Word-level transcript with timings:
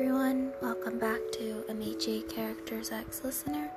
everyone, 0.00 0.50
welcome 0.62 0.98
back 0.98 1.20
to 1.30 1.62
Amici 1.68 2.22
Characters 2.22 2.90
X 2.90 3.20
Listener. 3.22 3.70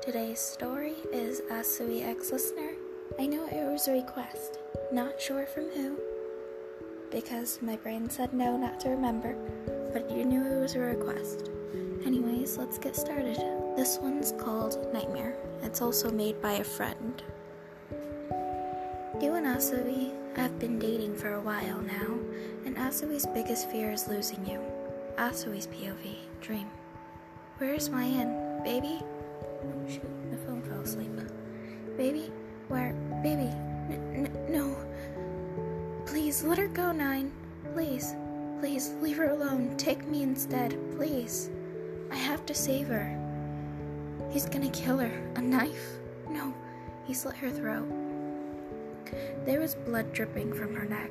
Today's 0.00 0.38
story 0.38 0.94
is 1.12 1.40
Asui 1.50 2.06
X 2.06 2.30
Listener. 2.30 2.70
I 3.18 3.26
know 3.26 3.44
it 3.48 3.68
was 3.72 3.88
a 3.88 3.92
request, 3.92 4.60
not 4.92 5.20
sure 5.20 5.46
from 5.46 5.68
who, 5.70 5.98
because 7.10 7.58
my 7.60 7.74
brain 7.74 8.08
said 8.08 8.32
no, 8.32 8.56
not 8.56 8.78
to 8.80 8.90
remember, 8.90 9.34
but 9.92 10.08
you 10.12 10.24
knew 10.24 10.46
it 10.46 10.60
was 10.60 10.76
a 10.76 10.78
request. 10.78 11.50
Anyways, 12.06 12.56
let's 12.56 12.78
get 12.78 12.94
started. 12.94 13.36
This 13.76 13.98
one's 14.00 14.30
called 14.38 14.78
Nightmare. 14.92 15.36
It's 15.62 15.82
also 15.82 16.08
made 16.12 16.40
by 16.40 16.52
a 16.52 16.62
friend. 16.62 17.20
You 19.20 19.34
and 19.34 19.46
Asui 19.46 20.12
have 20.36 20.60
been 20.60 20.78
dating 20.78 21.16
for 21.16 21.34
a 21.34 21.40
while 21.40 21.80
now, 21.80 22.16
and 22.64 22.76
Asui's 22.76 23.26
biggest 23.26 23.68
fear 23.72 23.90
is 23.90 24.06
losing 24.06 24.46
you. 24.46 24.60
Asui's 25.20 25.66
POV, 25.66 26.16
dream. 26.40 26.66
Where's 27.58 27.90
my 27.90 28.04
end, 28.04 28.64
Baby? 28.64 29.02
Oh 29.02 29.86
shoot, 29.86 30.30
the 30.30 30.38
phone 30.38 30.62
fell 30.62 30.80
asleep. 30.80 31.10
Baby? 31.98 32.32
Where? 32.68 32.94
Baby? 33.22 33.52
N- 33.92 34.30
n- 34.34 34.46
no. 34.48 34.74
Please, 36.06 36.42
let 36.42 36.56
her 36.56 36.68
go, 36.68 36.90
Nine. 36.90 37.30
Please. 37.74 38.14
Please, 38.60 38.94
leave 39.02 39.18
her 39.18 39.28
alone. 39.28 39.76
Take 39.76 40.08
me 40.08 40.22
instead, 40.22 40.78
please. 40.96 41.50
I 42.10 42.16
have 42.16 42.46
to 42.46 42.54
save 42.54 42.88
her. 42.88 43.14
He's 44.30 44.46
gonna 44.46 44.70
kill 44.70 44.96
her. 44.96 45.32
A 45.36 45.42
knife? 45.42 45.98
No, 46.30 46.54
he 47.06 47.12
slit 47.12 47.36
her 47.36 47.50
throat. 47.50 47.86
There 49.44 49.60
was 49.60 49.74
blood 49.74 50.14
dripping 50.14 50.54
from 50.54 50.74
her 50.74 50.86
neck 50.86 51.10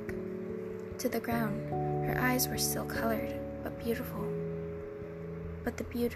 to 0.98 1.10
the 1.10 1.20
ground. 1.20 1.70
Her 2.08 2.20
eyes 2.20 2.48
were 2.48 2.58
still 2.58 2.86
colored, 2.86 3.40
but 3.64 3.78
beautiful. 3.84 4.26
But 5.64 5.78
the 5.78 5.84
be- 5.86 6.10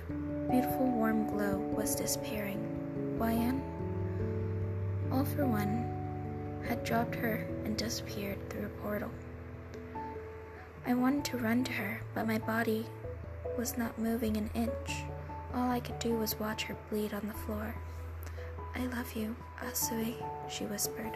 beautiful 0.50 0.88
warm 0.88 1.28
glow 1.28 1.58
was 1.58 1.96
disappearing. 1.96 2.60
Wyan, 3.20 3.62
all 5.12 5.26
for 5.26 5.46
one, 5.46 5.90
had 6.68 6.84
dropped 6.84 7.16
her 7.16 7.46
and 7.66 7.78
disappeared 7.78 8.38
through 8.50 8.66
a 8.66 8.82
portal. 8.82 9.12
I 10.86 10.94
wanted 10.94 11.26
to 11.26 11.38
run 11.38 11.64
to 11.66 11.72
her, 11.74 12.02
but 12.14 12.28
my 12.28 12.40
body 12.40 12.86
was 13.58 13.78
not 13.78 13.98
moving 14.00 14.38
an 14.38 14.50
inch. 14.54 15.04
All 15.54 15.70
I 15.70 15.80
could 15.80 16.00
do 16.00 16.14
was 16.16 16.40
watch 16.40 16.64
her 16.64 16.76
bleed 16.90 17.14
on 17.14 17.28
the 17.28 17.34
floor. 17.34 17.76
I 18.76 18.86
love 18.88 19.14
you, 19.14 19.36
Asui, 19.62 20.16
she 20.50 20.66
whispered. 20.66 21.16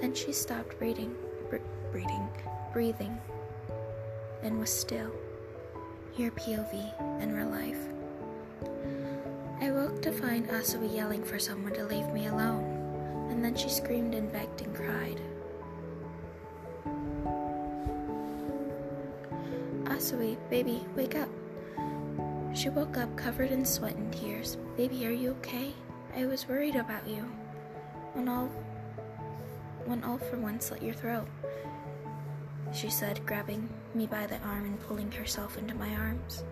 Then 0.00 0.14
she 0.14 0.32
stopped 0.32 0.78
breathing, 0.78 1.14
br- 1.48 1.56
breathing, 1.90 2.28
breathing, 2.72 3.18
and 4.44 4.58
was 4.58 4.70
still. 4.70 5.10
Your 6.16 6.30
POV 6.32 7.20
in 7.20 7.34
real 7.34 7.48
life. 7.48 7.78
I 9.60 9.70
woke 9.70 10.02
to 10.02 10.12
find 10.12 10.46
Asui 10.48 10.94
yelling 10.94 11.24
for 11.24 11.38
someone 11.38 11.72
to 11.72 11.86
leave 11.86 12.08
me 12.10 12.26
alone, 12.26 13.28
and 13.30 13.44
then 13.44 13.56
she 13.56 13.68
screamed 13.68 14.14
and 14.14 14.30
begged 14.30 14.60
and 14.60 14.74
cried. 14.74 15.20
Asui, 19.84 20.36
baby, 20.50 20.84
wake 20.94 21.16
up. 21.16 21.28
She 22.54 22.68
woke 22.68 22.96
up 22.96 23.16
covered 23.16 23.50
in 23.50 23.64
sweat 23.64 23.96
and 23.96 24.12
tears. 24.12 24.58
Baby, 24.76 25.06
are 25.06 25.10
you 25.10 25.30
okay? 25.32 25.72
I 26.16 26.26
was 26.26 26.46
worried 26.46 26.76
about 26.76 27.08
you. 27.08 27.24
When 28.12 28.28
all 28.28 28.46
when 29.86 30.04
all 30.04 30.18
for 30.18 30.38
once 30.38 30.66
slit 30.66 30.82
your 30.82 30.94
throat, 30.94 31.26
she 32.74 32.90
said, 32.90 33.24
grabbing 33.24 33.68
me 33.94 34.06
by 34.06 34.26
the 34.26 34.38
arm 34.40 34.64
and 34.64 34.80
pulling 34.80 35.10
herself 35.12 35.56
into 35.56 35.74
my 35.74 35.90
arms. 35.90 36.42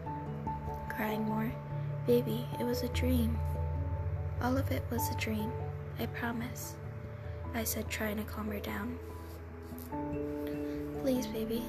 Crying 0.88 1.24
more, 1.24 1.52
Baby, 2.06 2.44
it 2.58 2.64
was 2.64 2.82
a 2.82 2.88
dream. 2.88 3.38
All 4.40 4.56
of 4.56 4.72
it 4.72 4.82
was 4.90 5.08
a 5.10 5.16
dream, 5.18 5.52
I 6.00 6.06
promise, 6.06 6.74
I 7.54 7.62
said, 7.62 7.88
trying 7.88 8.16
to 8.16 8.24
calm 8.24 8.50
her 8.50 8.58
down. 8.58 8.98
Please, 11.00 11.28
baby, 11.28 11.62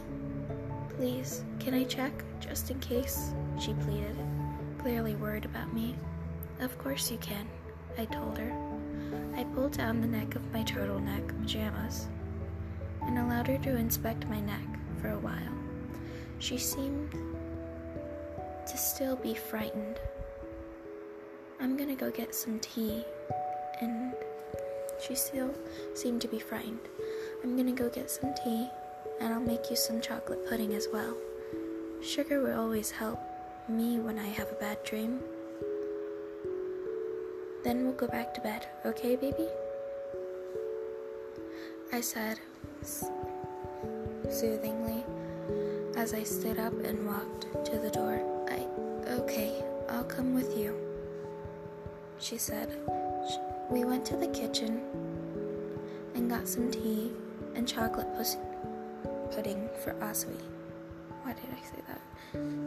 please, 0.97 1.43
can 1.59 1.75
I 1.75 1.83
check, 1.83 2.11
just 2.39 2.71
in 2.71 2.79
case? 2.79 3.31
She 3.59 3.73
pleaded, 3.73 4.15
clearly 4.79 5.13
worried 5.15 5.45
about 5.45 5.71
me. 5.71 5.95
Of 6.59 6.75
course 6.79 7.11
you 7.11 7.17
can, 7.17 7.47
I 7.99 8.05
told 8.05 8.39
her. 8.39 8.51
I 9.35 9.43
pulled 9.55 9.77
down 9.77 10.01
the 10.01 10.07
neck 10.07 10.35
of 10.35 10.51
my 10.51 10.63
turtleneck 10.63 11.27
pajamas 11.41 12.07
and 13.07 13.19
allowed 13.19 13.47
her 13.47 13.57
to 13.59 13.75
inspect 13.75 14.27
my 14.27 14.39
neck 14.39 14.65
for 15.01 15.09
a 15.09 15.19
while. 15.19 15.57
She 16.39 16.57
seemed 16.57 17.11
to 18.67 18.77
still 18.77 19.15
be 19.15 19.33
frightened. 19.33 19.99
I'm 21.59 21.77
gonna 21.77 21.95
go 21.95 22.11
get 22.11 22.35
some 22.35 22.59
tea, 22.59 23.05
and 23.81 24.13
she 25.05 25.15
still 25.15 25.53
seemed 25.93 26.21
to 26.21 26.27
be 26.27 26.39
frightened. 26.39 26.87
I'm 27.43 27.55
gonna 27.55 27.71
go 27.71 27.89
get 27.89 28.09
some 28.09 28.33
tea, 28.43 28.69
and 29.19 29.33
I'll 29.33 29.39
make 29.39 29.69
you 29.69 29.75
some 29.75 30.01
chocolate 30.01 30.47
pudding 30.47 30.73
as 30.73 30.87
well. 30.91 31.15
Sugar 32.01 32.41
will 32.41 32.59
always 32.59 32.91
help 32.91 33.19
me 33.69 33.99
when 33.99 34.19
I 34.19 34.27
have 34.27 34.49
a 34.51 34.55
bad 34.55 34.83
dream. 34.83 35.19
Then 37.63 37.85
we'll 37.85 37.93
go 37.93 38.07
back 38.07 38.33
to 38.33 38.41
bed, 38.41 38.67
okay, 38.85 39.15
baby? 39.15 39.47
I 41.93 42.01
said 42.01 42.39
soothingly 44.29 45.03
as 45.95 46.13
I 46.13 46.23
stood 46.23 46.59
up 46.59 46.73
and 46.83 47.05
walked 47.05 47.65
to 47.65 47.77
the 47.77 47.89
door. 47.89 48.21
I, 48.49 48.67
okay, 49.11 49.63
I'll 49.89 50.03
come 50.03 50.33
with 50.33 50.57
you, 50.57 50.75
she 52.19 52.37
said. 52.37 52.69
We 53.69 53.85
went 53.85 54.05
to 54.07 54.17
the 54.17 54.27
kitchen 54.27 54.81
and 56.15 56.29
got 56.29 56.47
some 56.47 56.69
tea 56.71 57.11
and 57.55 57.67
chocolate 57.67 58.07
pudding 59.31 59.69
for 59.83 59.93
Asui. 59.93 60.41
Why 61.23 61.33
did 61.33 61.45
I 61.51 61.61
say 61.63 61.81
that? 61.87 62.01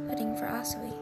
Pudding 0.09 0.37
for 0.37 0.47
Asui. 0.47 0.95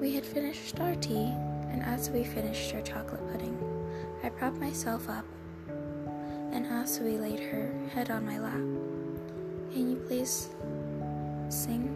We 0.00 0.14
had 0.14 0.24
finished 0.24 0.80
our 0.80 0.94
tea, 0.94 1.34
and 1.70 1.82
as 1.82 2.08
we 2.08 2.24
finished 2.24 2.74
our 2.74 2.80
chocolate 2.80 3.26
pudding, 3.32 3.58
I 4.22 4.30
propped 4.30 4.58
myself 4.58 5.08
up, 5.08 5.24
and 6.52 6.66
Asui 6.66 7.20
laid 7.20 7.40
her 7.40 7.72
head 7.94 8.10
on 8.10 8.26
my 8.26 8.38
lap. 8.38 8.64
Can 9.72 9.90
you 9.90 9.96
please 10.06 10.48
sing? 11.48 11.94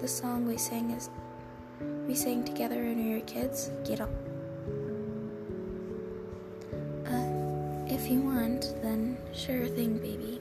The 0.00 0.08
song 0.08 0.46
we 0.46 0.56
sang 0.56 0.90
is 0.90 1.10
we 2.06 2.14
sang 2.14 2.44
together 2.44 2.76
when 2.76 3.04
we 3.04 3.14
were 3.14 3.26
kids. 3.26 3.70
Get 3.84 4.00
up. 4.00 4.10
Uh, 7.06 7.92
if 7.92 8.10
you 8.10 8.20
want, 8.20 8.74
then 8.82 9.16
sure 9.32 9.66
thing, 9.66 9.98
baby. 9.98 10.40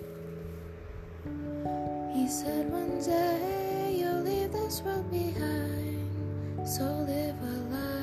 He 2.14 2.28
said 2.28 2.72
one 2.72 3.00
day 3.02 3.96
you'll 4.00 4.22
leave 4.22 4.52
this 4.52 4.82
world 4.82 5.10
behind, 5.10 6.68
so 6.68 6.84
live 6.84 7.36
a 7.42 7.56
life 7.74 7.95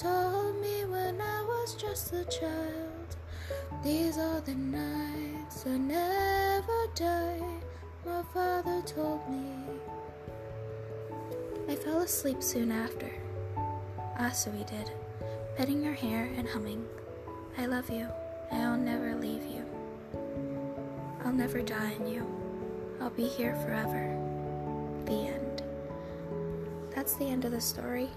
told 0.00 0.58
me 0.58 0.86
when 0.86 1.20
I 1.20 1.42
was 1.42 1.74
just 1.74 2.14
a 2.14 2.24
child, 2.24 3.16
these 3.84 4.16
are 4.16 4.40
the 4.40 4.54
nights 4.54 5.64
that 5.64 5.78
never 5.78 6.86
die. 6.94 7.42
My 8.06 8.22
father 8.32 8.80
told 8.86 9.20
me. 9.28 9.52
I 11.68 11.74
fell 11.74 12.00
asleep 12.00 12.42
soon 12.42 12.72
after. 12.72 13.10
Ah, 14.18 14.30
Asui 14.30 14.66
did, 14.66 14.90
petting 15.58 15.84
her 15.84 15.92
hair 15.92 16.30
and 16.38 16.48
humming, 16.48 16.86
I 17.58 17.66
love 17.66 17.90
you, 17.90 18.08
I'll 18.50 18.78
never 18.78 19.14
leave 19.14 19.44
you. 19.44 19.62
I'll 21.22 21.34
never 21.34 21.60
die 21.60 21.92
in 22.00 22.06
you. 22.06 22.26
I'll 22.98 23.10
be 23.10 23.28
here 23.28 23.54
forever. 23.56 24.08
The 25.04 25.34
end. 25.36 25.62
That's 26.94 27.14
the 27.14 27.26
end 27.26 27.44
of 27.44 27.52
the 27.52 27.60
story. 27.60 28.08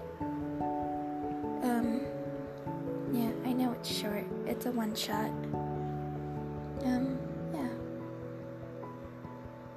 A 4.66 4.72
one 4.72 4.96
shot. 4.96 5.30
Um, 6.84 7.18
yeah. 7.54 7.70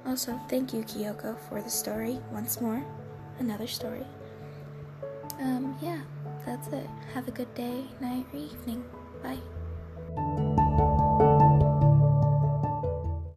Also, 0.05 0.39
thank 0.49 0.73
you, 0.73 0.83
Kyoko, 0.83 1.37
for 1.47 1.61
the 1.61 1.69
story 1.69 2.19
once 2.31 2.59
more. 2.61 2.83
Another 3.39 3.67
story. 3.67 4.05
Um, 5.39 5.77
yeah, 5.81 6.01
that's 6.45 6.67
it. 6.69 6.87
Have 7.13 7.27
a 7.27 7.31
good 7.31 7.53
day, 7.55 7.83
night, 8.01 8.25
or 8.33 8.39
evening. 8.39 8.83
Bye. 9.23 9.37